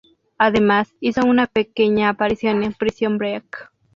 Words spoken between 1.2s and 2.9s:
una pequeña aparición en